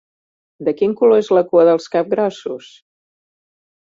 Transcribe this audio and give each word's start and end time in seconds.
De 0.69 0.71
quin 0.79 0.95
color 1.01 1.21
és 1.25 1.29
la 1.39 1.45
cua 1.51 1.67
dels 1.69 1.87
capgrossos? 1.97 2.75